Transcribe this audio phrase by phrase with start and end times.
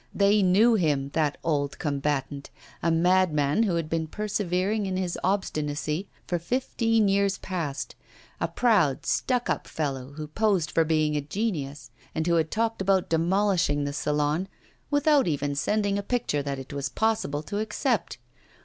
[0.15, 2.49] They knew him, that old combatant!
[2.81, 7.93] A madman who had been persevering in his obstinacy for fifteen years past
[8.39, 12.81] a proud, stuck up fellow who posed for being a genius, and who had talked
[12.81, 14.47] about demolishing the Salon,
[14.89, 18.17] without even sending a picture that it was possible to accept.